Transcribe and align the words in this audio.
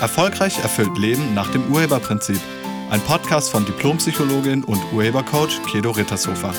Erfolgreich 0.00 0.58
erfüllt 0.60 0.96
Leben 0.96 1.34
nach 1.34 1.52
dem 1.52 1.70
Urheberprinzip. 1.70 2.40
Ein 2.88 3.02
Podcast 3.02 3.50
von 3.50 3.66
Diplompsychologin 3.66 4.64
und 4.64 4.80
Urhebercoach 4.94 5.60
Kedo 5.70 5.90
Rittershofer. 5.90 6.54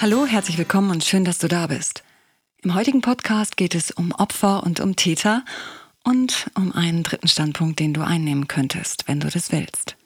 Hallo, 0.00 0.24
herzlich 0.24 0.56
willkommen 0.56 0.90
und 0.90 1.04
schön, 1.04 1.26
dass 1.26 1.36
du 1.36 1.46
da 1.46 1.66
bist. 1.66 2.04
Im 2.62 2.74
heutigen 2.74 3.02
Podcast 3.02 3.58
geht 3.58 3.74
es 3.74 3.90
um 3.90 4.12
Opfer 4.12 4.62
und 4.62 4.80
um 4.80 4.96
Täter 4.96 5.44
und 6.02 6.46
um 6.54 6.72
einen 6.72 7.02
dritten 7.02 7.28
Standpunkt, 7.28 7.80
den 7.80 7.92
du 7.92 8.00
einnehmen 8.00 8.48
könntest, 8.48 9.08
wenn 9.08 9.20
du 9.20 9.28
das 9.28 9.52
willst. 9.52 9.96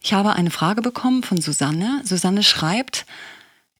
Ich 0.00 0.12
habe 0.12 0.34
eine 0.34 0.52
Frage 0.52 0.80
bekommen 0.80 1.24
von 1.24 1.40
Susanne. 1.40 2.02
Susanne 2.04 2.44
schreibt, 2.44 3.04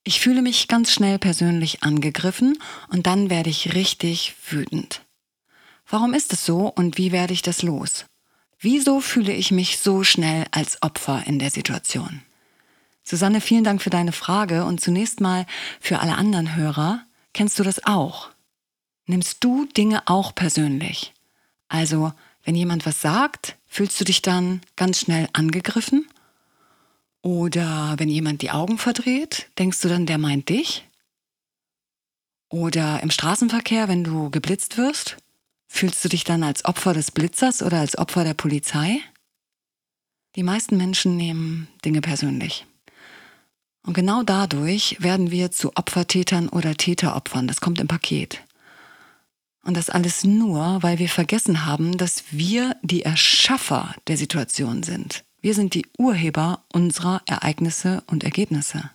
ich 0.08 0.20
fühle 0.20 0.40
mich 0.40 0.68
ganz 0.68 0.90
schnell 0.90 1.18
persönlich 1.18 1.82
angegriffen 1.82 2.56
und 2.88 3.06
dann 3.06 3.28
werde 3.28 3.50
ich 3.50 3.74
richtig 3.74 4.36
wütend. 4.48 5.02
Warum 5.86 6.14
ist 6.14 6.32
es 6.32 6.46
so 6.46 6.72
und 6.74 6.96
wie 6.96 7.12
werde 7.12 7.34
ich 7.34 7.42
das 7.42 7.60
los? 7.60 8.06
Wieso 8.58 9.00
fühle 9.00 9.34
ich 9.34 9.50
mich 9.50 9.76
so 9.80 10.04
schnell 10.04 10.46
als 10.50 10.82
Opfer 10.82 11.24
in 11.26 11.38
der 11.38 11.50
Situation? 11.50 12.22
Susanne, 13.02 13.42
vielen 13.42 13.64
Dank 13.64 13.82
für 13.82 13.90
deine 13.90 14.12
Frage 14.12 14.64
und 14.64 14.80
zunächst 14.80 15.20
mal 15.20 15.44
für 15.78 15.98
alle 15.98 16.16
anderen 16.16 16.56
Hörer. 16.56 17.02
Kennst 17.34 17.58
du 17.58 17.62
das 17.62 17.84
auch? 17.84 18.30
Nimmst 19.04 19.44
du 19.44 19.66
Dinge 19.66 20.04
auch 20.06 20.34
persönlich? 20.34 21.12
Also, 21.68 22.14
wenn 22.44 22.54
jemand 22.54 22.86
was 22.86 23.02
sagt, 23.02 23.58
fühlst 23.66 24.00
du 24.00 24.06
dich 24.06 24.22
dann 24.22 24.62
ganz 24.74 25.00
schnell 25.00 25.28
angegriffen? 25.34 26.08
Oder 27.22 27.94
wenn 27.98 28.08
jemand 28.08 28.42
die 28.42 28.50
Augen 28.50 28.78
verdreht, 28.78 29.50
denkst 29.58 29.80
du 29.80 29.88
dann, 29.88 30.06
der 30.06 30.18
meint 30.18 30.48
dich? 30.48 30.84
Oder 32.50 33.02
im 33.02 33.10
Straßenverkehr, 33.10 33.88
wenn 33.88 34.04
du 34.04 34.30
geblitzt 34.30 34.78
wirst, 34.78 35.16
fühlst 35.66 36.04
du 36.04 36.08
dich 36.08 36.24
dann 36.24 36.42
als 36.42 36.64
Opfer 36.64 36.94
des 36.94 37.10
Blitzers 37.10 37.62
oder 37.62 37.80
als 37.80 37.98
Opfer 37.98 38.24
der 38.24 38.34
Polizei? 38.34 39.00
Die 40.36 40.42
meisten 40.42 40.76
Menschen 40.76 41.16
nehmen 41.16 41.68
Dinge 41.84 42.00
persönlich. 42.00 42.66
Und 43.82 43.94
genau 43.94 44.22
dadurch 44.22 44.96
werden 45.00 45.30
wir 45.30 45.50
zu 45.50 45.74
Opfertätern 45.74 46.48
oder 46.48 46.74
Täteropfern. 46.74 47.48
Das 47.48 47.60
kommt 47.60 47.80
im 47.80 47.88
Paket. 47.88 48.42
Und 49.62 49.76
das 49.76 49.90
alles 49.90 50.24
nur, 50.24 50.82
weil 50.82 50.98
wir 50.98 51.08
vergessen 51.08 51.66
haben, 51.66 51.96
dass 51.98 52.24
wir 52.30 52.76
die 52.82 53.02
Erschaffer 53.02 53.94
der 54.06 54.16
Situation 54.16 54.82
sind. 54.82 55.24
Wir 55.40 55.54
sind 55.54 55.74
die 55.74 55.86
Urheber 55.96 56.64
unserer 56.72 57.22
Ereignisse 57.26 58.02
und 58.06 58.24
Ergebnisse. 58.24 58.90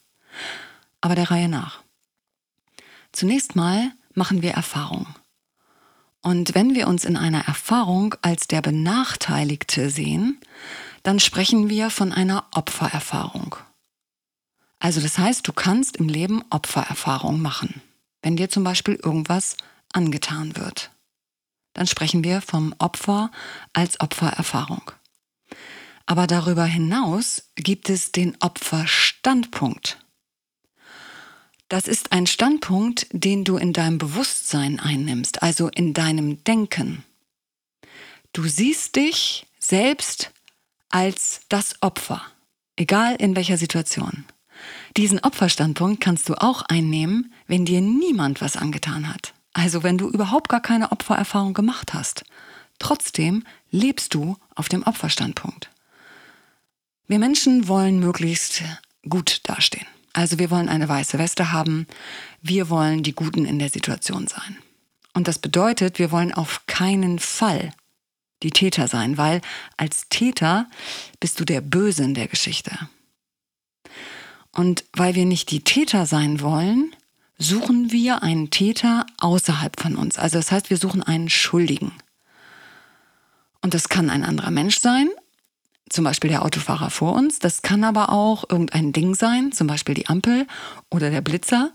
Aber 1.02 1.16
der 1.16 1.31
Reihe 1.31 1.50
nach. 1.50 1.81
Zunächst 3.11 3.55
mal 3.55 3.91
machen 4.13 4.41
wir 4.41 4.52
Erfahrung. 4.52 5.08
Und 6.22 6.55
wenn 6.55 6.73
wir 6.73 6.88
uns 6.88 7.05
in 7.05 7.17
einer 7.17 7.45
Erfahrung 7.47 8.16
als 8.22 8.47
der 8.47 8.61
Benachteiligte 8.61 9.89
sehen, 9.89 10.39
dann 11.03 11.19
sprechen 11.19 11.69
wir 11.69 11.89
von 11.89 12.13
einer 12.13 12.45
Opfererfahrung. 12.53 13.57
Also 14.80 15.02
das 15.02 15.17
heißt, 15.17 15.47
du 15.47 15.53
kannst 15.53 15.97
im 15.97 16.09
Leben 16.09 16.44
Opfererfahrung 16.50 17.41
machen. 17.41 17.81
Wenn 18.22 18.38
dir 18.38 18.50
zum 18.50 18.63
Beispiel 18.63 18.95
irgendwas 18.95 19.57
angetan 19.91 20.55
wird, 20.55 20.91
dann 21.73 21.88
sprechen 21.88 22.23
wir 22.23 22.41
vom 22.41 22.73
Opfer 22.80 23.31
als 23.73 24.00
Opfererfahrung. 24.00 24.91
Aber 26.06 26.28
darüber 26.28 26.66
hinaus 26.66 27.50
gibt 27.56 27.90
es 27.90 28.12
den 28.12 28.36
Opferstandpunkt. 28.42 30.00
Das 31.70 31.88
ist 31.88 32.12
ein 32.12 32.28
Standpunkt, 32.28 33.08
den 33.12 33.46
du 33.46 33.58
in 33.58 33.73
deinem 33.73 33.98
Bewusstsein 33.98 34.80
einnimmst, 34.80 35.42
also 35.42 35.69
in 35.69 35.94
deinem 35.94 36.44
Denken. 36.44 37.03
Du 38.34 38.44
siehst 38.47 38.96
dich 38.96 39.47
selbst 39.59 40.31
als 40.90 41.42
das 41.50 41.81
Opfer, 41.81 42.22
egal 42.75 43.16
in 43.16 43.36
welcher 43.36 43.58
Situation. 43.58 44.25
Diesen 44.97 45.19
Opferstandpunkt 45.19 46.02
kannst 46.02 46.30
du 46.30 46.36
auch 46.36 46.62
einnehmen, 46.63 47.34
wenn 47.47 47.66
dir 47.66 47.81
niemand 47.81 48.42
was 48.42 48.56
angetan 48.56 49.12
hat. 49.12 49.34
Also 49.53 49.84
wenn 49.84 49.97
du 49.97 50.09
überhaupt 50.09 50.50
gar 50.50 50.62
keine 50.62 50.92
Opfererfahrung 50.92 51.53
gemacht 51.53 51.94
hast. 51.94 52.24
Trotzdem 52.80 53.44
lebst 53.72 54.13
du 54.13 54.38
auf 54.56 54.69
dem 54.69 54.84
Opferstandpunkt. 54.84 55.69
Wir 57.08 57.19
Menschen 57.19 57.68
wollen 57.68 58.00
möglichst 58.00 58.64
gut 59.08 59.41
dastehen. 59.44 59.86
Also 60.14 60.40
wir 60.40 60.52
wollen 60.52 60.69
eine 60.69 60.88
weiße 60.88 61.18
Weste 61.18 61.52
haben. 61.52 61.88
Wir 62.41 62.69
wollen 62.69 63.03
die 63.03 63.14
Guten 63.14 63.46
in 63.46 63.59
der 63.59 63.69
Situation 63.69 64.28
sein. 64.28 64.58
Und 65.13 65.28
das 65.28 65.40
bedeutet, 65.40 66.00
wir 66.00 66.12
wollen 66.12 66.34
auf 66.34 66.66
keinen 66.68 67.19
Fall 67.19 67.74
die 68.42 68.52
Täter 68.52 68.88
sein, 68.88 69.18
weil 69.18 69.42
als 69.78 70.08
Täter 70.09 70.69
bist 71.19 71.40
du 71.40 71.46
der 71.46 71.62
Böse 71.62 72.03
in 72.03 72.13
der 72.13 72.28
Geschichte. 72.28 72.72
Und 74.52 74.86
weil 74.94 75.16
wir 75.16 75.25
nicht 75.25 75.50
die 75.52 75.63
Täter 75.63 76.06
sein 76.06 76.42
wollen, 76.42 76.96
suchen 77.38 77.92
wir 77.92 78.22
einen 78.22 78.50
Täter 78.52 79.06
außerhalb 79.19 79.80
von 79.80 79.96
uns. 79.96 80.18
Also 80.18 80.38
das 80.38 80.52
heißt, 80.52 80.69
wir 80.69 80.78
suchen 80.78 81.02
einen 81.02 81.30
Schuldigen. 81.30 81.92
Und 83.62 83.74
das 83.74 83.90
kann 83.90 84.09
ein 84.09 84.24
anderer 84.24 84.52
Mensch 84.52 84.80
sein, 84.80 85.09
zum 85.89 86.03
Beispiel 86.03 86.29
der 86.29 86.44
Autofahrer 86.44 86.89
vor 86.89 87.13
uns. 87.13 87.39
Das 87.39 87.61
kann 87.61 87.83
aber 87.83 88.09
auch 88.09 88.45
irgendein 88.49 88.94
Ding 88.94 89.16
sein, 89.16 89.51
zum 89.51 89.67
Beispiel 89.67 89.95
die 89.95 90.07
Ampel 90.07 90.47
oder 90.89 91.09
der 91.09 91.21
Blitzer. 91.21 91.71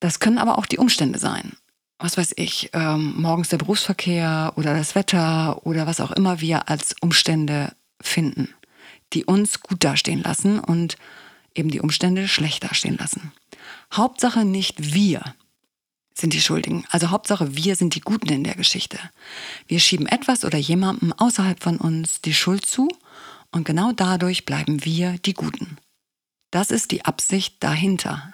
Das 0.00 0.20
können 0.20 0.38
aber 0.38 0.58
auch 0.58 0.66
die 0.66 0.78
Umstände 0.78 1.18
sein. 1.18 1.52
Was 1.98 2.16
weiß 2.16 2.34
ich, 2.36 2.70
ähm, 2.74 3.14
morgens 3.16 3.48
der 3.48 3.58
Berufsverkehr 3.58 4.52
oder 4.56 4.74
das 4.74 4.94
Wetter 4.94 5.66
oder 5.66 5.86
was 5.86 6.00
auch 6.00 6.12
immer 6.12 6.40
wir 6.40 6.68
als 6.68 6.94
Umstände 7.00 7.72
finden, 8.00 8.54
die 9.12 9.24
uns 9.24 9.60
gut 9.60 9.82
dastehen 9.82 10.22
lassen 10.22 10.60
und 10.60 10.96
eben 11.54 11.70
die 11.70 11.80
Umstände 11.80 12.28
schlecht 12.28 12.62
dastehen 12.62 12.96
lassen. 12.98 13.32
Hauptsache 13.92 14.44
nicht 14.44 14.94
wir 14.94 15.34
sind 16.20 16.32
die 16.32 16.40
Schuldigen. 16.40 16.84
Also 16.90 17.10
Hauptsache, 17.10 17.56
wir 17.56 17.76
sind 17.76 17.94
die 17.94 18.00
Guten 18.00 18.28
in 18.28 18.44
der 18.44 18.54
Geschichte. 18.54 18.98
Wir 19.66 19.80
schieben 19.80 20.06
etwas 20.06 20.44
oder 20.44 20.58
jemandem 20.58 21.12
außerhalb 21.12 21.62
von 21.62 21.78
uns 21.78 22.20
die 22.20 22.34
Schuld 22.34 22.66
zu 22.66 22.88
und 23.52 23.64
genau 23.64 23.92
dadurch 23.92 24.44
bleiben 24.44 24.84
wir 24.84 25.18
die 25.18 25.34
Guten. 25.34 25.78
Das 26.50 26.70
ist 26.70 26.90
die 26.90 27.04
Absicht 27.04 27.56
dahinter. 27.60 28.32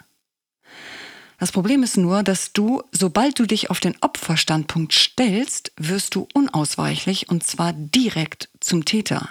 Das 1.37 1.51
Problem 1.51 1.83
ist 1.83 1.97
nur, 1.97 2.23
dass 2.23 2.53
du, 2.53 2.81
sobald 2.91 3.37
du 3.39 3.45
dich 3.45 3.69
auf 3.69 3.81
den 3.81 3.95
Opferstandpunkt 4.01 4.93
stellst, 4.93 5.73
wirst 5.75 6.15
du 6.15 6.27
unausweichlich 6.33 7.29
und 7.29 7.45
zwar 7.45 7.73
direkt 7.73 8.49
zum 8.61 8.85
Täter. 8.85 9.29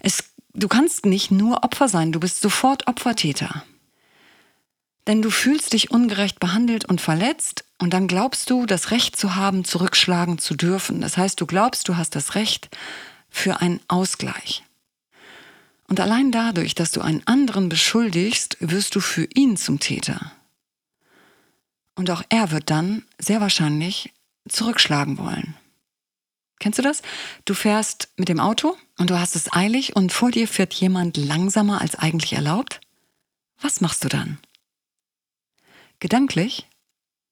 Es, 0.00 0.24
du 0.52 0.68
kannst 0.68 1.06
nicht 1.06 1.30
nur 1.30 1.64
Opfer 1.64 1.88
sein, 1.88 2.12
du 2.12 2.20
bist 2.20 2.42
sofort 2.42 2.86
Opfertäter. 2.86 3.64
Denn 5.06 5.20
du 5.20 5.30
fühlst 5.30 5.72
dich 5.72 5.90
ungerecht 5.90 6.38
behandelt 6.38 6.84
und 6.84 7.00
verletzt 7.00 7.64
und 7.78 7.92
dann 7.92 8.06
glaubst 8.06 8.50
du, 8.50 8.66
das 8.66 8.92
Recht 8.92 9.16
zu 9.16 9.34
haben, 9.34 9.64
zurückschlagen 9.64 10.38
zu 10.38 10.54
dürfen. 10.54 11.00
Das 11.00 11.16
heißt, 11.16 11.40
du 11.40 11.46
glaubst, 11.46 11.88
du 11.88 11.96
hast 11.96 12.14
das 12.14 12.34
Recht 12.36 12.68
für 13.28 13.60
einen 13.60 13.80
Ausgleich. 13.88 14.62
Und 15.88 15.98
allein 15.98 16.30
dadurch, 16.30 16.74
dass 16.74 16.92
du 16.92 17.00
einen 17.00 17.26
anderen 17.26 17.68
beschuldigst, 17.68 18.56
wirst 18.60 18.94
du 18.94 19.00
für 19.00 19.28
ihn 19.34 19.56
zum 19.56 19.80
Täter. 19.80 20.32
Und 21.96 22.10
auch 22.10 22.22
er 22.28 22.50
wird 22.50 22.70
dann 22.70 23.02
sehr 23.18 23.40
wahrscheinlich 23.40 24.12
zurückschlagen 24.48 25.18
wollen. 25.18 25.56
Kennst 26.60 26.78
du 26.78 26.82
das? 26.82 27.02
Du 27.44 27.54
fährst 27.54 28.08
mit 28.16 28.28
dem 28.28 28.38
Auto 28.38 28.76
und 28.96 29.10
du 29.10 29.18
hast 29.18 29.34
es 29.34 29.52
eilig 29.52 29.96
und 29.96 30.12
vor 30.12 30.30
dir 30.30 30.46
fährt 30.46 30.72
jemand 30.74 31.16
langsamer 31.16 31.80
als 31.80 31.96
eigentlich 31.96 32.34
erlaubt. 32.34 32.80
Was 33.60 33.80
machst 33.80 34.04
du 34.04 34.08
dann? 34.08 34.38
Gedanklich 36.02 36.66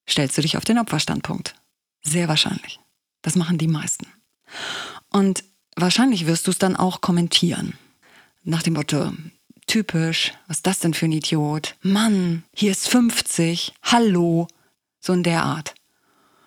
stellst 0.08 0.38
du 0.38 0.42
dich 0.42 0.56
auf 0.56 0.64
den 0.64 0.78
Opferstandpunkt. 0.78 1.56
Sehr 2.04 2.28
wahrscheinlich. 2.28 2.78
Das 3.20 3.34
machen 3.34 3.58
die 3.58 3.66
meisten. 3.66 4.06
Und 5.08 5.42
wahrscheinlich 5.74 6.28
wirst 6.28 6.46
du 6.46 6.52
es 6.52 6.58
dann 6.58 6.76
auch 6.76 7.00
kommentieren. 7.00 7.76
Nach 8.44 8.62
dem 8.62 8.74
Motto, 8.74 9.12
typisch, 9.66 10.34
was 10.46 10.58
ist 10.58 10.68
das 10.68 10.78
denn 10.78 10.94
für 10.94 11.06
ein 11.06 11.12
Idiot? 11.12 11.74
Mann, 11.82 12.44
hier 12.54 12.70
ist 12.70 12.88
50, 12.88 13.74
hallo, 13.82 14.46
so 15.00 15.14
in 15.14 15.24
der 15.24 15.42
Art. 15.42 15.74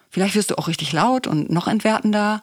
Vielleicht 0.09 0.35
wirst 0.35 0.51
du 0.51 0.57
auch 0.57 0.69
richtig 0.69 0.93
laut 0.93 1.27
und 1.27 1.49
noch 1.49 1.67
entwertender 1.67 2.41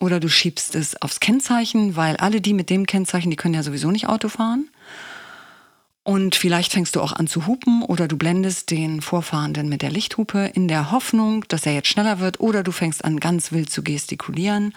oder 0.00 0.18
du 0.18 0.30
schiebst 0.30 0.74
es 0.74 0.96
aufs 1.02 1.20
Kennzeichen, 1.20 1.94
weil 1.94 2.16
alle 2.16 2.40
die 2.40 2.54
mit 2.54 2.70
dem 2.70 2.86
Kennzeichen, 2.86 3.28
die 3.28 3.36
können 3.36 3.52
ja 3.52 3.62
sowieso 3.62 3.90
nicht 3.90 4.08
Auto 4.08 4.30
fahren. 4.30 4.70
Und 6.10 6.34
vielleicht 6.34 6.72
fängst 6.72 6.96
du 6.96 7.00
auch 7.02 7.12
an 7.12 7.28
zu 7.28 7.46
hupen 7.46 7.84
oder 7.84 8.08
du 8.08 8.18
blendest 8.18 8.72
den 8.72 9.00
Vorfahrenden 9.00 9.68
mit 9.68 9.80
der 9.80 9.92
Lichthupe 9.92 10.50
in 10.54 10.66
der 10.66 10.90
Hoffnung, 10.90 11.44
dass 11.46 11.66
er 11.66 11.72
jetzt 11.72 11.86
schneller 11.86 12.18
wird 12.18 12.40
oder 12.40 12.64
du 12.64 12.72
fängst 12.72 13.04
an 13.04 13.20
ganz 13.20 13.52
wild 13.52 13.70
zu 13.70 13.84
gestikulieren 13.84 14.74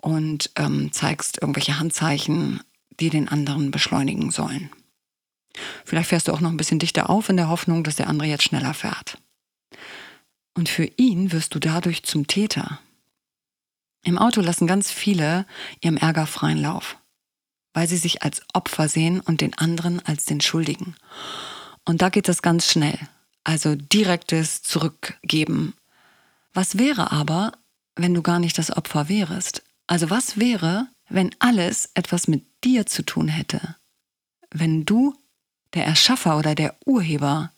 und 0.00 0.52
ähm, 0.54 0.92
zeigst 0.92 1.42
irgendwelche 1.42 1.80
Handzeichen, 1.80 2.60
die 3.00 3.10
den 3.10 3.26
anderen 3.26 3.72
beschleunigen 3.72 4.30
sollen. 4.30 4.70
Vielleicht 5.84 6.10
fährst 6.10 6.28
du 6.28 6.32
auch 6.32 6.38
noch 6.38 6.50
ein 6.52 6.58
bisschen 6.58 6.78
dichter 6.78 7.10
auf 7.10 7.28
in 7.28 7.36
der 7.36 7.48
Hoffnung, 7.48 7.82
dass 7.82 7.96
der 7.96 8.06
andere 8.06 8.28
jetzt 8.28 8.44
schneller 8.44 8.72
fährt. 8.72 9.18
Und 10.54 10.68
für 10.68 10.88
ihn 10.96 11.32
wirst 11.32 11.56
du 11.56 11.58
dadurch 11.58 12.04
zum 12.04 12.28
Täter. 12.28 12.78
Im 14.04 14.16
Auto 14.16 14.40
lassen 14.40 14.68
ganz 14.68 14.92
viele 14.92 15.44
ihrem 15.80 15.96
Ärger 15.96 16.28
freien 16.28 16.58
Lauf, 16.58 16.98
weil 17.74 17.88
sie 17.88 17.96
sich 17.96 18.22
als 18.22 18.42
Opfer 18.52 18.88
sehen 18.88 19.20
und 19.20 19.40
den 19.40 19.54
anderen 19.54 20.04
als 20.04 20.24
den 20.24 20.40
Schuldigen. 20.40 20.96
Und 21.84 22.02
da 22.02 22.08
geht 22.08 22.28
es 22.28 22.42
ganz 22.42 22.70
schnell. 22.70 22.98
Also 23.44 23.74
direktes 23.74 24.62
Zurückgeben. 24.62 25.74
Was 26.52 26.78
wäre 26.78 27.12
aber, 27.12 27.52
wenn 27.96 28.14
du 28.14 28.22
gar 28.22 28.38
nicht 28.38 28.58
das 28.58 28.70
Opfer 28.70 29.08
wärest? 29.08 29.62
Also 29.86 30.10
was 30.10 30.38
wäre, 30.38 30.88
wenn 31.08 31.34
alles 31.38 31.90
etwas 31.94 32.28
mit 32.28 32.44
dir 32.64 32.86
zu 32.86 33.02
tun 33.02 33.28
hätte? 33.28 33.76
Wenn 34.50 34.84
du 34.84 35.14
der 35.74 35.86
Erschaffer 35.86 36.38
oder 36.38 36.54
der 36.54 36.76
Urheber 36.84 37.52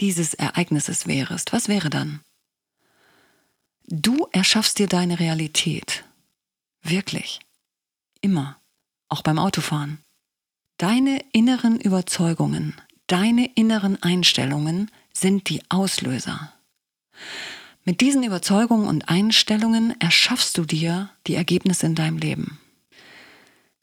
dieses 0.00 0.34
Ereignisses 0.34 1.06
wärest, 1.06 1.52
was 1.52 1.68
wäre 1.68 1.88
dann? 1.88 2.20
Du 3.86 4.26
erschaffst 4.32 4.78
dir 4.78 4.86
deine 4.86 5.20
Realität. 5.20 6.04
Wirklich. 6.82 7.40
Immer. 8.20 8.61
Auch 9.12 9.20
beim 9.20 9.38
Autofahren. 9.38 9.98
Deine 10.78 11.22
inneren 11.34 11.78
Überzeugungen, 11.78 12.80
deine 13.08 13.44
inneren 13.56 14.02
Einstellungen 14.02 14.90
sind 15.12 15.50
die 15.50 15.60
Auslöser. 15.68 16.54
Mit 17.84 18.00
diesen 18.00 18.22
Überzeugungen 18.22 18.88
und 18.88 19.10
Einstellungen 19.10 20.00
erschaffst 20.00 20.56
du 20.56 20.64
dir 20.64 21.10
die 21.26 21.34
Ergebnisse 21.34 21.84
in 21.84 21.94
deinem 21.94 22.16
Leben. 22.16 22.58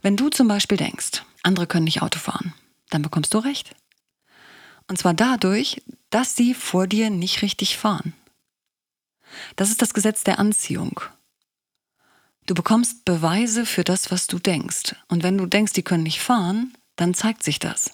Wenn 0.02 0.18
du 0.18 0.30
zum 0.30 0.48
Beispiel 0.48 0.80
denkst, 0.80 1.24
andere 1.44 1.68
können 1.68 1.84
nicht 1.84 2.02
Auto 2.02 2.18
fahren, 2.18 2.56
dann 2.90 3.04
bekommst 3.04 3.32
du 3.36 3.38
recht. 3.38 3.76
Und 4.88 4.98
zwar 4.98 5.14
dadurch, 5.14 5.84
dass 6.10 6.36
sie 6.36 6.56
vor 6.56 6.88
dir 6.88 7.12
nicht 7.12 7.44
richtig 7.44 7.78
fahren. 7.78 8.14
Das 9.58 9.70
ist 9.70 9.84
das 9.84 9.94
Gesetz 9.94 10.24
der 10.24 10.40
Anziehung. 10.40 11.02
Du 12.50 12.56
bekommst 12.56 13.06
Beweise 13.06 13.64
für 13.64 13.84
das, 13.84 14.10
was 14.10 14.26
du 14.26 14.40
denkst. 14.40 14.96
Und 15.08 15.22
wenn 15.22 15.38
du 15.38 15.46
denkst, 15.46 15.74
die 15.74 15.84
können 15.84 16.02
nicht 16.02 16.20
fahren, 16.20 16.76
dann 16.96 17.14
zeigt 17.14 17.44
sich 17.44 17.60
das. 17.60 17.92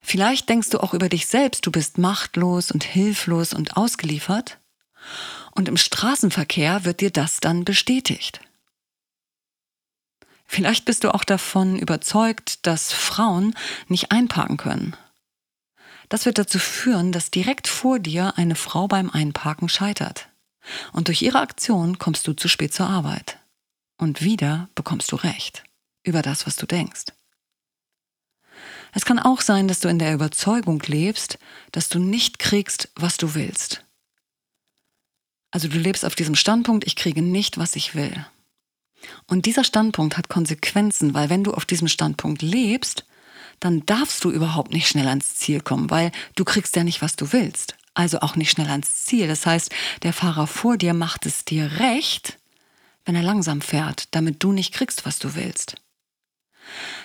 Vielleicht 0.00 0.48
denkst 0.48 0.70
du 0.70 0.78
auch 0.78 0.94
über 0.94 1.08
dich 1.08 1.26
selbst, 1.26 1.66
du 1.66 1.72
bist 1.72 1.98
machtlos 1.98 2.70
und 2.70 2.84
hilflos 2.84 3.54
und 3.54 3.76
ausgeliefert. 3.76 4.60
Und 5.50 5.66
im 5.66 5.76
Straßenverkehr 5.76 6.84
wird 6.84 7.00
dir 7.00 7.10
das 7.10 7.40
dann 7.40 7.64
bestätigt. 7.64 8.40
Vielleicht 10.46 10.84
bist 10.84 11.02
du 11.02 11.12
auch 11.12 11.24
davon 11.24 11.80
überzeugt, 11.80 12.68
dass 12.68 12.92
Frauen 12.92 13.56
nicht 13.88 14.12
einparken 14.12 14.58
können. 14.58 14.96
Das 16.08 16.24
wird 16.24 16.38
dazu 16.38 16.60
führen, 16.60 17.10
dass 17.10 17.32
direkt 17.32 17.66
vor 17.66 17.98
dir 17.98 18.34
eine 18.36 18.54
Frau 18.54 18.86
beim 18.86 19.10
Einparken 19.10 19.68
scheitert. 19.68 20.28
Und 20.92 21.08
durch 21.08 21.22
ihre 21.22 21.40
Aktion 21.40 21.98
kommst 21.98 22.26
du 22.26 22.32
zu 22.32 22.48
spät 22.48 22.72
zur 22.72 22.86
Arbeit. 22.86 23.38
Und 23.98 24.22
wieder 24.22 24.68
bekommst 24.74 25.12
du 25.12 25.16
Recht 25.16 25.64
über 26.02 26.22
das, 26.22 26.46
was 26.46 26.56
du 26.56 26.66
denkst. 26.66 27.06
Es 28.94 29.04
kann 29.04 29.18
auch 29.18 29.40
sein, 29.40 29.68
dass 29.68 29.80
du 29.80 29.88
in 29.88 29.98
der 29.98 30.12
Überzeugung 30.12 30.80
lebst, 30.86 31.38
dass 31.72 31.88
du 31.88 31.98
nicht 31.98 32.38
kriegst, 32.38 32.90
was 32.94 33.16
du 33.16 33.34
willst. 33.34 33.84
Also 35.50 35.68
du 35.68 35.78
lebst 35.78 36.04
auf 36.04 36.14
diesem 36.14 36.34
Standpunkt, 36.34 36.86
ich 36.86 36.96
kriege 36.96 37.22
nicht, 37.22 37.58
was 37.58 37.76
ich 37.76 37.94
will. 37.94 38.26
Und 39.26 39.46
dieser 39.46 39.64
Standpunkt 39.64 40.16
hat 40.16 40.28
Konsequenzen, 40.28 41.14
weil 41.14 41.30
wenn 41.30 41.44
du 41.44 41.52
auf 41.54 41.64
diesem 41.64 41.88
Standpunkt 41.88 42.42
lebst, 42.42 43.04
dann 43.60 43.84
darfst 43.86 44.24
du 44.24 44.30
überhaupt 44.30 44.72
nicht 44.72 44.88
schnell 44.88 45.08
ans 45.08 45.36
Ziel 45.36 45.60
kommen, 45.60 45.90
weil 45.90 46.12
du 46.34 46.44
kriegst 46.44 46.76
ja 46.76 46.84
nicht, 46.84 47.02
was 47.02 47.16
du 47.16 47.32
willst. 47.32 47.76
Also 47.94 48.20
auch 48.20 48.36
nicht 48.36 48.50
schnell 48.50 48.68
ans 48.68 49.04
Ziel. 49.04 49.28
Das 49.28 49.44
heißt, 49.44 49.70
der 50.02 50.12
Fahrer 50.12 50.46
vor 50.46 50.76
dir 50.76 50.94
macht 50.94 51.26
es 51.26 51.44
dir 51.44 51.70
recht, 51.78 52.38
wenn 53.04 53.14
er 53.14 53.22
langsam 53.22 53.60
fährt, 53.60 54.14
damit 54.14 54.42
du 54.42 54.52
nicht 54.52 54.72
kriegst, 54.72 55.04
was 55.04 55.18
du 55.18 55.34
willst. 55.34 55.76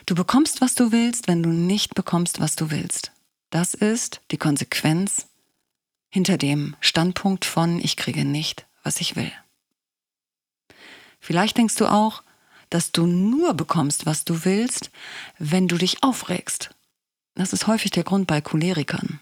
Du 0.05 0.15
bekommst, 0.15 0.61
was 0.61 0.75
du 0.75 0.91
willst, 0.91 1.27
wenn 1.27 1.43
du 1.43 1.49
nicht 1.49 1.95
bekommst, 1.95 2.39
was 2.39 2.55
du 2.55 2.71
willst. 2.71 3.11
Das 3.49 3.73
ist 3.73 4.21
die 4.31 4.37
Konsequenz 4.37 5.27
hinter 6.09 6.37
dem 6.37 6.75
Standpunkt 6.79 7.45
von 7.45 7.79
ich 7.79 7.97
kriege 7.97 8.23
nicht, 8.23 8.65
was 8.83 9.01
ich 9.01 9.15
will. 9.15 9.31
Vielleicht 11.19 11.57
denkst 11.57 11.75
du 11.75 11.87
auch, 11.87 12.23
dass 12.69 12.91
du 12.91 13.05
nur 13.05 13.53
bekommst, 13.53 14.05
was 14.05 14.25
du 14.25 14.45
willst, 14.45 14.91
wenn 15.37 15.67
du 15.67 15.77
dich 15.77 16.03
aufregst. 16.03 16.69
Das 17.35 17.53
ist 17.53 17.67
häufig 17.67 17.91
der 17.91 18.03
Grund 18.03 18.27
bei 18.27 18.41
Cholerikern. 18.41 19.19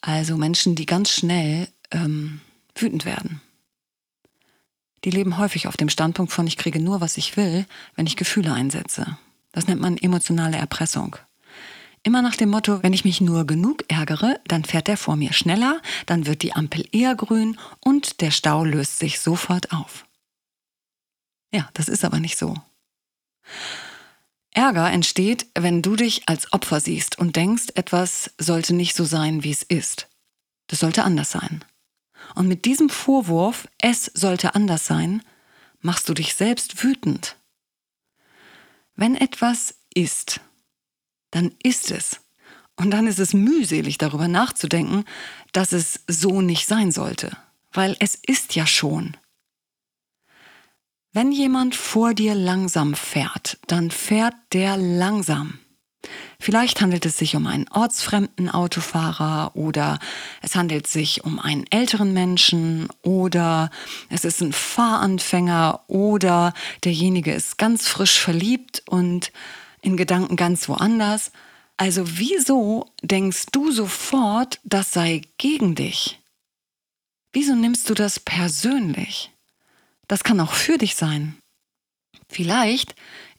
Also 0.00 0.36
Menschen, 0.36 0.74
die 0.74 0.86
ganz 0.86 1.10
schnell 1.10 1.68
ähm, 1.90 2.40
wütend 2.74 3.04
werden. 3.04 3.40
Die 5.04 5.10
leben 5.10 5.38
häufig 5.38 5.66
auf 5.66 5.76
dem 5.76 5.88
Standpunkt 5.88 6.32
von, 6.32 6.46
ich 6.46 6.56
kriege 6.56 6.80
nur, 6.80 7.00
was 7.00 7.16
ich 7.16 7.36
will, 7.36 7.66
wenn 7.96 8.06
ich 8.06 8.16
Gefühle 8.16 8.52
einsetze. 8.52 9.18
Das 9.52 9.66
nennt 9.66 9.80
man 9.80 9.96
emotionale 9.96 10.56
Erpressung. 10.56 11.16
Immer 12.02 12.22
nach 12.22 12.36
dem 12.36 12.50
Motto, 12.50 12.82
wenn 12.82 12.94
ich 12.94 13.04
mich 13.04 13.20
nur 13.20 13.46
genug 13.46 13.84
ärgere, 13.88 14.40
dann 14.46 14.64
fährt 14.64 14.88
der 14.88 14.96
vor 14.96 15.16
mir 15.16 15.32
schneller, 15.32 15.82
dann 16.06 16.26
wird 16.26 16.42
die 16.42 16.54
Ampel 16.54 16.86
eher 16.92 17.14
grün 17.14 17.58
und 17.80 18.20
der 18.22 18.30
Stau 18.30 18.64
löst 18.64 18.98
sich 18.98 19.20
sofort 19.20 19.72
auf. 19.72 20.06
Ja, 21.52 21.68
das 21.74 21.88
ist 21.88 22.04
aber 22.04 22.20
nicht 22.20 22.38
so. 22.38 22.54
Ärger 24.52 24.90
entsteht, 24.90 25.46
wenn 25.54 25.82
du 25.82 25.96
dich 25.96 26.28
als 26.28 26.52
Opfer 26.52 26.80
siehst 26.80 27.18
und 27.18 27.36
denkst, 27.36 27.68
etwas 27.74 28.32
sollte 28.38 28.74
nicht 28.74 28.96
so 28.96 29.04
sein, 29.04 29.44
wie 29.44 29.52
es 29.52 29.62
ist. 29.62 30.08
Das 30.66 30.80
sollte 30.80 31.04
anders 31.04 31.30
sein. 31.30 31.64
Und 32.34 32.48
mit 32.48 32.64
diesem 32.64 32.88
Vorwurf, 32.88 33.68
es 33.78 34.06
sollte 34.14 34.54
anders 34.54 34.86
sein, 34.86 35.22
machst 35.80 36.08
du 36.08 36.14
dich 36.14 36.34
selbst 36.34 36.82
wütend. 36.82 37.36
Wenn 38.94 39.14
etwas 39.14 39.74
ist, 39.94 40.40
dann 41.30 41.52
ist 41.62 41.90
es. 41.90 42.20
Und 42.76 42.90
dann 42.90 43.06
ist 43.06 43.18
es 43.18 43.34
mühselig 43.34 43.98
darüber 43.98 44.28
nachzudenken, 44.28 45.04
dass 45.52 45.72
es 45.72 46.00
so 46.06 46.40
nicht 46.40 46.66
sein 46.66 46.92
sollte, 46.92 47.36
weil 47.72 47.96
es 47.98 48.14
ist 48.14 48.54
ja 48.54 48.66
schon. 48.66 49.16
Wenn 51.12 51.32
jemand 51.32 51.74
vor 51.74 52.14
dir 52.14 52.36
langsam 52.36 52.94
fährt, 52.94 53.58
dann 53.66 53.90
fährt 53.90 54.34
der 54.52 54.76
langsam. 54.76 55.58
Vielleicht 56.38 56.80
handelt 56.80 57.04
es 57.04 57.18
sich 57.18 57.34
um 57.34 57.48
einen 57.48 57.66
ortsfremden 57.68 58.48
Autofahrer 58.48 59.50
oder 59.56 59.98
es 60.40 60.54
handelt 60.54 60.86
sich 60.86 61.24
um 61.24 61.40
einen 61.40 61.66
älteren 61.70 62.12
Menschen 62.12 62.88
oder 63.02 63.70
es 64.08 64.24
ist 64.24 64.40
ein 64.40 64.52
Fahranfänger 64.52 65.80
oder 65.88 66.54
derjenige 66.84 67.32
ist 67.32 67.58
ganz 67.58 67.88
frisch 67.88 68.20
verliebt 68.20 68.84
und 68.88 69.32
in 69.82 69.96
Gedanken 69.96 70.36
ganz 70.36 70.68
woanders. 70.68 71.32
Also 71.76 72.04
wieso 72.18 72.86
denkst 73.02 73.46
du 73.50 73.72
sofort, 73.72 74.60
das 74.62 74.92
sei 74.92 75.22
gegen 75.38 75.74
dich? 75.74 76.20
Wieso 77.32 77.56
nimmst 77.56 77.90
du 77.90 77.94
das 77.94 78.20
persönlich? 78.20 79.29
Das 80.10 80.24
kann 80.24 80.40
auch 80.40 80.54
für 80.54 80.76
dich 80.76 80.96
sein. 80.96 81.38
Vielleicht 82.28 82.96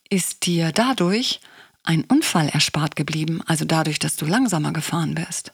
ist 0.10 0.46
dir 0.46 0.72
dadurch 0.72 1.42
ein 1.84 2.06
Unfall 2.06 2.48
erspart 2.48 2.96
geblieben, 2.96 3.42
also 3.46 3.66
dadurch, 3.66 4.00
dass 4.00 4.16
du 4.16 4.26
langsamer 4.26 4.72
gefahren 4.72 5.14
bist. 5.14 5.52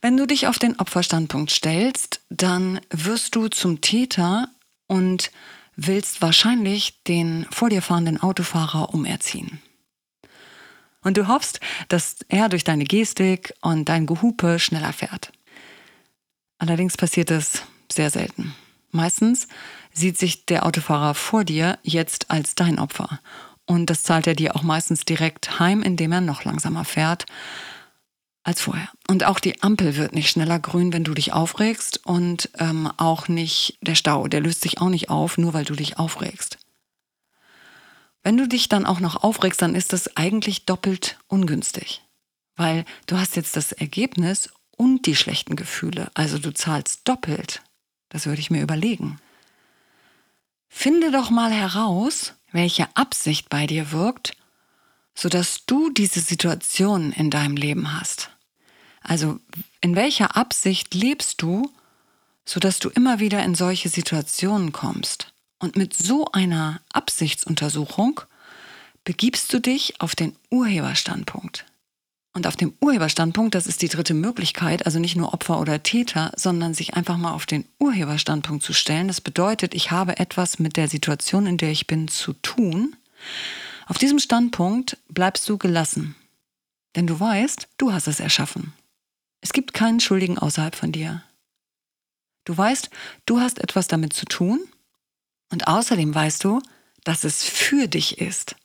Wenn 0.00 0.16
du 0.16 0.24
dich 0.24 0.46
auf 0.46 0.60
den 0.60 0.78
Opferstandpunkt 0.78 1.50
stellst, 1.50 2.20
dann 2.30 2.80
wirst 2.90 3.34
du 3.34 3.48
zum 3.48 3.80
Täter 3.80 4.48
und 4.86 5.32
willst 5.74 6.22
wahrscheinlich 6.22 7.02
den 7.02 7.48
vor 7.50 7.70
dir 7.70 7.82
fahrenden 7.82 8.22
Autofahrer 8.22 8.94
umerziehen. 8.94 9.60
Und 11.02 11.16
du 11.16 11.26
hoffst, 11.26 11.58
dass 11.88 12.18
er 12.28 12.48
durch 12.48 12.62
deine 12.62 12.84
Gestik 12.84 13.52
und 13.62 13.88
dein 13.88 14.06
Gehupe 14.06 14.60
schneller 14.60 14.92
fährt. 14.92 15.32
Allerdings 16.58 16.96
passiert 16.96 17.32
es 17.32 17.62
sehr 17.90 18.08
selten. 18.08 18.54
Meistens 18.92 19.48
sieht 19.92 20.18
sich 20.18 20.46
der 20.46 20.66
Autofahrer 20.66 21.14
vor 21.14 21.44
dir 21.44 21.78
jetzt 21.82 22.30
als 22.30 22.54
dein 22.54 22.78
Opfer. 22.78 23.20
Und 23.66 23.86
das 23.86 24.02
zahlt 24.02 24.26
er 24.26 24.34
dir 24.34 24.54
auch 24.54 24.62
meistens 24.62 25.04
direkt 25.04 25.58
heim, 25.58 25.82
indem 25.82 26.12
er 26.12 26.20
noch 26.20 26.44
langsamer 26.44 26.84
fährt 26.84 27.26
als 28.44 28.60
vorher. 28.60 28.88
Und 29.08 29.24
auch 29.24 29.40
die 29.40 29.62
Ampel 29.62 29.96
wird 29.96 30.14
nicht 30.14 30.28
schneller 30.28 30.58
grün, 30.58 30.92
wenn 30.92 31.04
du 31.04 31.14
dich 31.14 31.32
aufregst. 31.32 32.04
Und 32.04 32.50
ähm, 32.58 32.90
auch 32.96 33.28
nicht 33.28 33.78
der 33.80 33.94
Stau, 33.94 34.28
der 34.28 34.40
löst 34.40 34.60
sich 34.60 34.80
auch 34.80 34.88
nicht 34.88 35.10
auf, 35.10 35.38
nur 35.38 35.54
weil 35.54 35.64
du 35.64 35.74
dich 35.74 35.98
aufregst. 35.98 36.58
Wenn 38.22 38.36
du 38.36 38.46
dich 38.46 38.68
dann 38.68 38.86
auch 38.86 39.00
noch 39.00 39.22
aufregst, 39.22 39.62
dann 39.62 39.74
ist 39.74 39.92
das 39.92 40.16
eigentlich 40.16 40.66
doppelt 40.66 41.18
ungünstig. 41.28 42.02
Weil 42.56 42.84
du 43.06 43.16
hast 43.16 43.36
jetzt 43.36 43.56
das 43.56 43.72
Ergebnis 43.72 44.50
und 44.76 45.06
die 45.06 45.16
schlechten 45.16 45.56
Gefühle. 45.56 46.10
Also 46.14 46.38
du 46.38 46.52
zahlst 46.52 47.08
doppelt. 47.08 47.62
Das 48.12 48.26
würde 48.26 48.42
ich 48.42 48.50
mir 48.50 48.60
überlegen. 48.60 49.18
Finde 50.68 51.10
doch 51.10 51.30
mal 51.30 51.50
heraus, 51.50 52.34
welche 52.52 52.94
Absicht 52.94 53.48
bei 53.48 53.66
dir 53.66 53.90
wirkt, 53.90 54.36
sodass 55.14 55.64
du 55.64 55.88
diese 55.88 56.20
Situation 56.20 57.12
in 57.12 57.30
deinem 57.30 57.56
Leben 57.56 57.98
hast. 57.98 58.28
Also 59.00 59.40
in 59.80 59.96
welcher 59.96 60.36
Absicht 60.36 60.92
lebst 60.94 61.40
du, 61.40 61.72
sodass 62.44 62.80
du 62.80 62.90
immer 62.90 63.18
wieder 63.18 63.42
in 63.42 63.54
solche 63.54 63.88
Situationen 63.88 64.72
kommst? 64.72 65.32
Und 65.58 65.76
mit 65.76 65.94
so 65.94 66.26
einer 66.32 66.82
Absichtsuntersuchung 66.92 68.20
begibst 69.04 69.50
du 69.54 69.58
dich 69.58 70.02
auf 70.02 70.14
den 70.14 70.36
Urheberstandpunkt. 70.50 71.64
Und 72.34 72.46
auf 72.46 72.56
dem 72.56 72.72
Urheberstandpunkt, 72.80 73.54
das 73.54 73.66
ist 73.66 73.82
die 73.82 73.88
dritte 73.88 74.14
Möglichkeit, 74.14 74.86
also 74.86 74.98
nicht 74.98 75.16
nur 75.16 75.34
Opfer 75.34 75.60
oder 75.60 75.82
Täter, 75.82 76.32
sondern 76.34 76.72
sich 76.72 76.94
einfach 76.94 77.18
mal 77.18 77.32
auf 77.32 77.44
den 77.44 77.66
Urheberstandpunkt 77.78 78.64
zu 78.64 78.72
stellen. 78.72 79.08
Das 79.08 79.20
bedeutet, 79.20 79.74
ich 79.74 79.90
habe 79.90 80.18
etwas 80.18 80.58
mit 80.58 80.78
der 80.78 80.88
Situation, 80.88 81.46
in 81.46 81.58
der 81.58 81.70
ich 81.70 81.86
bin, 81.86 82.08
zu 82.08 82.32
tun. 82.32 82.96
Auf 83.86 83.98
diesem 83.98 84.18
Standpunkt 84.18 84.96
bleibst 85.08 85.46
du 85.48 85.58
gelassen. 85.58 86.14
Denn 86.96 87.06
du 87.06 87.20
weißt, 87.20 87.68
du 87.76 87.92
hast 87.92 88.06
es 88.06 88.20
erschaffen. 88.20 88.72
Es 89.42 89.52
gibt 89.52 89.74
keinen 89.74 90.00
Schuldigen 90.00 90.38
außerhalb 90.38 90.74
von 90.74 90.92
dir. 90.92 91.22
Du 92.44 92.56
weißt, 92.56 92.88
du 93.26 93.40
hast 93.40 93.58
etwas 93.58 93.88
damit 93.88 94.14
zu 94.14 94.24
tun 94.24 94.60
und 95.50 95.68
außerdem 95.68 96.14
weißt 96.14 96.42
du, 96.44 96.62
dass 97.04 97.24
es 97.24 97.44
für 97.44 97.88
dich 97.88 98.18
ist. 98.18 98.56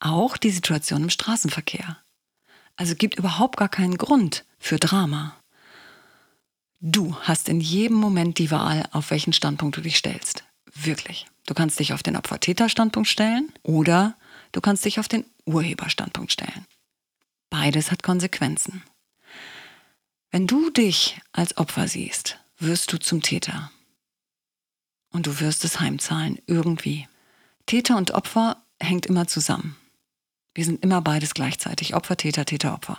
Auch 0.00 0.36
die 0.36 0.50
Situation 0.50 1.04
im 1.04 1.10
Straßenverkehr. 1.10 1.96
Also 2.76 2.94
gibt 2.94 3.16
überhaupt 3.16 3.56
gar 3.56 3.68
keinen 3.68 3.96
Grund 3.96 4.44
für 4.58 4.78
Drama. 4.78 5.36
Du 6.80 7.16
hast 7.20 7.48
in 7.48 7.60
jedem 7.60 7.96
Moment 7.96 8.38
die 8.38 8.50
Wahl, 8.50 8.86
auf 8.92 9.10
welchen 9.10 9.32
Standpunkt 9.32 9.76
du 9.76 9.80
dich 9.80 9.96
stellst. 9.96 10.44
Wirklich. 10.74 11.26
Du 11.46 11.54
kannst 11.54 11.78
dich 11.78 11.92
auf 11.92 12.02
den 12.02 12.16
Opfer-Täter-Standpunkt 12.16 13.08
stellen 13.08 13.52
oder 13.62 14.16
du 14.52 14.60
kannst 14.60 14.84
dich 14.84 15.00
auf 15.00 15.08
den 15.08 15.24
Urheber-Standpunkt 15.46 16.32
stellen. 16.32 16.66
Beides 17.48 17.90
hat 17.90 18.02
Konsequenzen. 18.02 18.82
Wenn 20.30 20.46
du 20.46 20.70
dich 20.70 21.18
als 21.32 21.56
Opfer 21.56 21.88
siehst, 21.88 22.38
wirst 22.58 22.92
du 22.92 22.98
zum 22.98 23.22
Täter. 23.22 23.70
Und 25.10 25.26
du 25.26 25.40
wirst 25.40 25.64
es 25.64 25.80
heimzahlen, 25.80 26.38
irgendwie. 26.46 27.08
Täter 27.64 27.96
und 27.96 28.10
Opfer 28.10 28.62
hängt 28.78 29.06
immer 29.06 29.26
zusammen. 29.26 29.76
Wir 30.56 30.64
sind 30.64 30.82
immer 30.82 31.02
beides 31.02 31.34
gleichzeitig. 31.34 31.94
Opfer, 31.94 32.16
Täter, 32.16 32.46
Täter, 32.46 32.72
Opfer. 32.72 32.96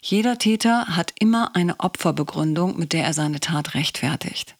Jeder 0.00 0.38
Täter 0.38 0.96
hat 0.96 1.12
immer 1.18 1.54
eine 1.54 1.78
Opferbegründung, 1.78 2.78
mit 2.78 2.94
der 2.94 3.04
er 3.04 3.12
seine 3.12 3.38
Tat 3.38 3.74
rechtfertigt. 3.74 4.56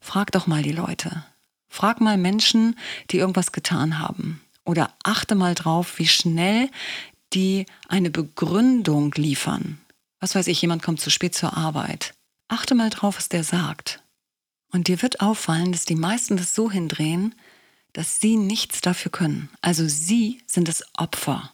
Frag 0.00 0.30
doch 0.30 0.46
mal 0.46 0.62
die 0.62 0.70
Leute. 0.70 1.24
Frag 1.68 2.00
mal 2.00 2.18
Menschen, 2.18 2.78
die 3.10 3.18
irgendwas 3.18 3.50
getan 3.50 3.98
haben. 3.98 4.40
Oder 4.64 4.92
achte 5.02 5.34
mal 5.34 5.56
drauf, 5.56 5.98
wie 5.98 6.06
schnell 6.06 6.70
die 7.32 7.66
eine 7.88 8.10
Begründung 8.10 9.12
liefern. 9.16 9.80
Was 10.20 10.36
weiß 10.36 10.46
ich, 10.46 10.62
jemand 10.62 10.84
kommt 10.84 11.00
zu 11.00 11.10
spät 11.10 11.34
zur 11.34 11.56
Arbeit. 11.56 12.12
Achte 12.46 12.76
mal 12.76 12.90
drauf, 12.90 13.16
was 13.16 13.28
der 13.28 13.42
sagt. 13.42 14.04
Und 14.70 14.86
dir 14.86 15.02
wird 15.02 15.20
auffallen, 15.20 15.72
dass 15.72 15.84
die 15.84 15.96
meisten 15.96 16.36
das 16.36 16.54
so 16.54 16.70
hindrehen, 16.70 17.34
dass 17.92 18.20
sie 18.20 18.36
nichts 18.36 18.80
dafür 18.80 19.10
können. 19.10 19.50
Also 19.60 19.86
sie 19.88 20.42
sind 20.46 20.68
das 20.68 20.84
Opfer. 20.94 21.52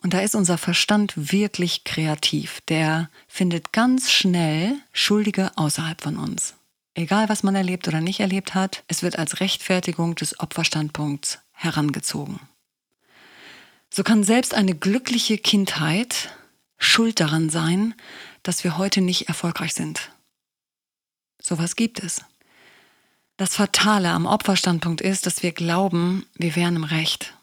Und 0.00 0.14
da 0.14 0.20
ist 0.20 0.34
unser 0.34 0.58
Verstand 0.58 1.32
wirklich 1.32 1.84
kreativ. 1.84 2.60
Der 2.68 3.10
findet 3.26 3.72
ganz 3.72 4.12
schnell 4.12 4.76
Schuldige 4.92 5.50
außerhalb 5.56 6.00
von 6.00 6.16
uns. 6.16 6.54
Egal, 6.94 7.28
was 7.28 7.42
man 7.42 7.54
erlebt 7.54 7.86
oder 7.88 8.00
nicht 8.00 8.20
erlebt 8.20 8.54
hat, 8.54 8.84
es 8.88 9.02
wird 9.02 9.18
als 9.18 9.40
Rechtfertigung 9.40 10.14
des 10.14 10.38
Opferstandpunkts 10.40 11.38
herangezogen. 11.52 12.40
So 13.92 14.02
kann 14.02 14.22
selbst 14.22 14.54
eine 14.54 14.74
glückliche 14.74 15.38
Kindheit 15.38 16.34
schuld 16.76 17.20
daran 17.20 17.50
sein, 17.50 17.94
dass 18.42 18.64
wir 18.64 18.78
heute 18.78 19.00
nicht 19.00 19.28
erfolgreich 19.28 19.74
sind. 19.74 20.12
Sowas 21.40 21.76
gibt 21.76 22.02
es. 22.02 22.24
Das 23.38 23.54
Fatale 23.54 24.10
am 24.10 24.26
Opferstandpunkt 24.26 25.00
ist, 25.00 25.24
dass 25.24 25.44
wir 25.44 25.52
glauben, 25.52 26.26
wir 26.34 26.56
wären 26.56 26.74
im 26.74 26.82
Recht 26.82 27.34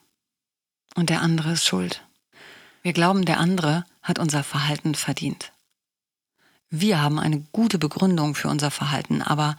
und 0.95 1.09
der 1.09 1.21
andere 1.21 1.53
ist 1.53 1.65
schuld. 1.65 2.03
Wir 2.81 2.91
glauben, 2.91 3.23
der 3.23 3.39
andere 3.39 3.85
hat 4.01 4.19
unser 4.19 4.43
Verhalten 4.43 4.93
verdient. 4.93 5.53
Wir 6.69 7.01
haben 7.01 7.17
eine 7.17 7.39
gute 7.53 7.79
Begründung 7.79 8.35
für 8.35 8.49
unser 8.49 8.71
Verhalten, 8.71 9.21
aber 9.21 9.55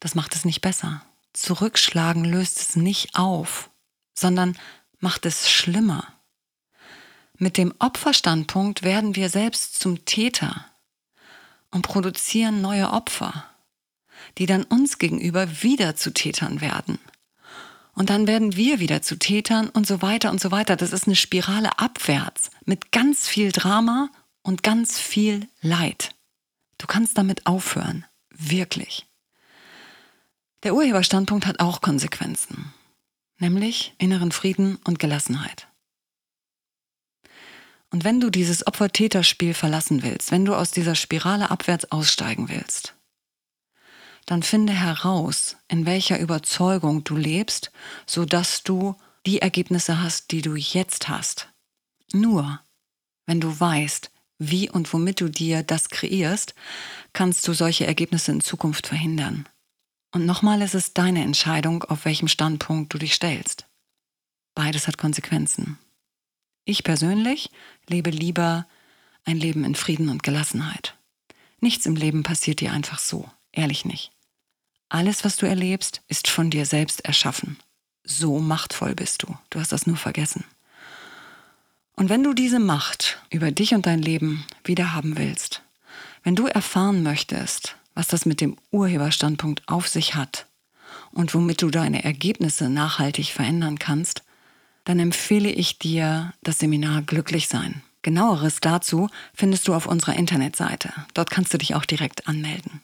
das 0.00 0.16
macht 0.16 0.34
es 0.34 0.44
nicht 0.44 0.60
besser. 0.60 1.02
Zurückschlagen 1.34 2.24
löst 2.24 2.58
es 2.58 2.74
nicht 2.74 3.14
auf, 3.14 3.70
sondern 4.12 4.58
macht 4.98 5.24
es 5.24 5.48
schlimmer. 5.48 6.04
Mit 7.38 7.56
dem 7.56 7.72
Opferstandpunkt 7.78 8.82
werden 8.82 9.14
wir 9.14 9.28
selbst 9.28 9.78
zum 9.78 10.04
Täter 10.04 10.64
und 11.70 11.82
produzieren 11.82 12.60
neue 12.60 12.90
Opfer 12.90 13.44
die 14.40 14.46
dann 14.46 14.64
uns 14.64 14.96
gegenüber 14.96 15.62
wieder 15.62 15.96
zu 15.96 16.14
Tätern 16.14 16.62
werden. 16.62 16.98
Und 17.92 18.08
dann 18.08 18.26
werden 18.26 18.56
wir 18.56 18.80
wieder 18.80 19.02
zu 19.02 19.18
Tätern 19.18 19.68
und 19.68 19.86
so 19.86 20.00
weiter 20.00 20.30
und 20.30 20.40
so 20.40 20.50
weiter. 20.50 20.76
Das 20.76 20.94
ist 20.94 21.06
eine 21.06 21.14
Spirale 21.14 21.78
abwärts 21.78 22.50
mit 22.64 22.90
ganz 22.90 23.28
viel 23.28 23.52
Drama 23.52 24.08
und 24.42 24.62
ganz 24.62 24.98
viel 24.98 25.46
Leid. 25.60 26.14
Du 26.78 26.86
kannst 26.86 27.18
damit 27.18 27.46
aufhören. 27.46 28.06
Wirklich. 28.30 29.06
Der 30.62 30.74
Urheberstandpunkt 30.74 31.46
hat 31.46 31.60
auch 31.60 31.82
Konsequenzen, 31.82 32.72
nämlich 33.38 33.94
inneren 33.98 34.32
Frieden 34.32 34.76
und 34.84 34.98
Gelassenheit. 34.98 35.68
Und 37.90 38.04
wenn 38.04 38.20
du 38.20 38.30
dieses 38.30 38.66
Opfer-Täter-Spiel 38.66 39.52
verlassen 39.52 40.02
willst, 40.02 40.30
wenn 40.32 40.46
du 40.46 40.54
aus 40.54 40.70
dieser 40.70 40.94
Spirale 40.94 41.50
abwärts 41.50 41.92
aussteigen 41.92 42.48
willst, 42.48 42.94
dann 44.26 44.42
finde 44.42 44.72
heraus, 44.72 45.56
in 45.68 45.86
welcher 45.86 46.18
Überzeugung 46.18 47.04
du 47.04 47.16
lebst, 47.16 47.72
sodass 48.06 48.62
du 48.62 48.94
die 49.26 49.42
Ergebnisse 49.42 50.00
hast, 50.02 50.30
die 50.30 50.42
du 50.42 50.54
jetzt 50.56 51.08
hast. 51.08 51.48
Nur 52.12 52.60
wenn 53.26 53.40
du 53.40 53.58
weißt, 53.58 54.10
wie 54.38 54.70
und 54.70 54.92
womit 54.92 55.20
du 55.20 55.28
dir 55.28 55.62
das 55.62 55.90
kreierst, 55.90 56.54
kannst 57.12 57.46
du 57.46 57.52
solche 57.52 57.86
Ergebnisse 57.86 58.32
in 58.32 58.40
Zukunft 58.40 58.86
verhindern. 58.86 59.48
Und 60.12 60.26
nochmal 60.26 60.62
ist 60.62 60.74
es 60.74 60.94
deine 60.94 61.22
Entscheidung, 61.22 61.84
auf 61.84 62.04
welchem 62.04 62.26
Standpunkt 62.26 62.92
du 62.92 62.98
dich 62.98 63.14
stellst. 63.14 63.66
Beides 64.54 64.88
hat 64.88 64.98
Konsequenzen. 64.98 65.78
Ich 66.64 66.82
persönlich 66.82 67.50
lebe 67.86 68.10
lieber 68.10 68.66
ein 69.24 69.36
Leben 69.36 69.64
in 69.64 69.74
Frieden 69.74 70.08
und 70.08 70.22
Gelassenheit. 70.22 70.96
Nichts 71.60 71.86
im 71.86 71.94
Leben 71.94 72.22
passiert 72.22 72.60
dir 72.60 72.72
einfach 72.72 72.98
so, 72.98 73.30
ehrlich 73.52 73.84
nicht. 73.84 74.12
Alles, 74.88 75.24
was 75.24 75.36
du 75.36 75.46
erlebst, 75.46 76.02
ist 76.08 76.28
von 76.28 76.50
dir 76.50 76.66
selbst 76.66 77.04
erschaffen. 77.04 77.58
So 78.04 78.40
machtvoll 78.40 78.94
bist 78.94 79.22
du. 79.22 79.36
Du 79.50 79.60
hast 79.60 79.72
das 79.72 79.86
nur 79.86 79.96
vergessen. 79.96 80.44
Und 81.94 82.08
wenn 82.08 82.24
du 82.24 82.32
diese 82.32 82.58
Macht 82.58 83.22
über 83.30 83.52
dich 83.52 83.74
und 83.74 83.86
dein 83.86 84.02
Leben 84.02 84.44
wieder 84.64 84.94
haben 84.94 85.16
willst, 85.18 85.62
wenn 86.24 86.34
du 86.34 86.46
erfahren 86.46 87.02
möchtest, 87.02 87.76
was 87.94 88.08
das 88.08 88.26
mit 88.26 88.40
dem 88.40 88.56
Urheberstandpunkt 88.70 89.68
auf 89.68 89.86
sich 89.86 90.14
hat 90.14 90.46
und 91.12 91.34
womit 91.34 91.62
du 91.62 91.70
deine 91.70 92.02
Ergebnisse 92.02 92.68
nachhaltig 92.68 93.32
verändern 93.32 93.78
kannst, 93.78 94.22
dann 94.84 94.98
empfehle 94.98 95.50
ich 95.50 95.78
dir 95.78 96.32
das 96.42 96.58
Seminar 96.58 97.02
Glücklich 97.02 97.48
sein. 97.48 97.82
Genaueres 98.02 98.60
dazu 98.60 99.08
findest 99.34 99.68
du 99.68 99.74
auf 99.74 99.86
unserer 99.86 100.16
Internetseite. 100.16 100.92
Dort 101.14 101.30
kannst 101.30 101.52
du 101.52 101.58
dich 101.58 101.74
auch 101.74 101.84
direkt 101.84 102.26
anmelden. 102.26 102.80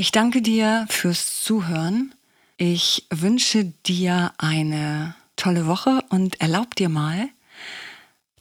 Ich 0.00 0.12
danke 0.12 0.42
dir 0.42 0.86
fürs 0.88 1.42
Zuhören. 1.42 2.14
Ich 2.56 3.08
wünsche 3.10 3.64
dir 3.64 4.32
eine 4.38 5.16
tolle 5.34 5.66
Woche 5.66 6.04
und 6.08 6.40
erlaub 6.40 6.76
dir 6.76 6.88
mal, 6.88 7.28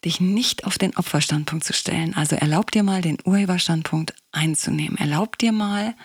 dich 0.05 0.21
nicht 0.21 0.65
auf 0.65 0.77
den 0.77 0.95
Opferstandpunkt 0.95 1.65
zu 1.65 1.73
stellen. 1.73 2.13
Also 2.13 2.35
erlaub 2.35 2.69
dir 2.69 2.83
mal, 2.83 3.01
den 3.01 3.17
Urheberstandpunkt 3.25 4.13
einzunehmen. 4.31 4.99
Erlaub 4.99 5.39
dir 5.39 5.51
mal 5.51 5.95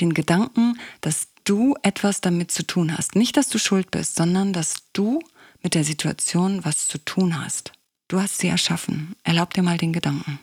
den 0.00 0.14
Gedanken, 0.14 0.80
dass 1.02 1.28
du 1.44 1.76
etwas 1.82 2.22
damit 2.22 2.50
zu 2.50 2.66
tun 2.66 2.96
hast. 2.96 3.14
Nicht, 3.14 3.36
dass 3.36 3.50
du 3.50 3.58
schuld 3.58 3.90
bist, 3.90 4.14
sondern 4.14 4.54
dass 4.54 4.84
du 4.94 5.20
mit 5.62 5.74
der 5.74 5.84
Situation 5.84 6.64
was 6.64 6.88
zu 6.88 6.96
tun 6.96 7.44
hast. 7.44 7.72
Du 8.08 8.22
hast 8.22 8.38
sie 8.38 8.48
erschaffen. 8.48 9.16
Erlaub 9.22 9.52
dir 9.52 9.62
mal 9.62 9.76
den 9.76 9.92
Gedanken. 9.92 10.40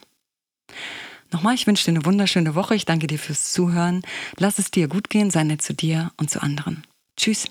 Nochmal, 1.32 1.56
ich 1.56 1.66
wünsche 1.66 1.86
dir 1.86 1.92
eine 1.92 2.06
wunderschöne 2.06 2.56
Woche. 2.56 2.76
Ich 2.76 2.86
danke 2.86 3.08
dir 3.08 3.18
fürs 3.18 3.54
Zuhören. 3.54 4.02
Lass 4.38 4.60
es 4.60 4.70
dir 4.70 4.88
gut 4.88 5.10
gehen, 5.10 5.32
sei 5.32 5.44
nett 5.44 5.62
zu 5.62 5.74
dir 5.74 6.12
und 6.18 6.30
zu 6.30 6.42
anderen. 6.42 6.84
Tschüss. 7.18 7.48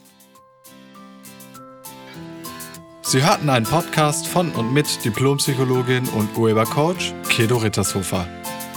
Sie 3.03 3.25
hörten 3.25 3.49
einen 3.49 3.67
Podcast 3.67 4.27
von 4.27 4.51
und 4.53 4.73
mit 4.73 5.05
Diplompsychologin 5.05 6.07
und 6.11 6.37
Urhebercoach 6.37 7.13
Kedo 7.29 7.57
Rittershofer. 7.57 8.29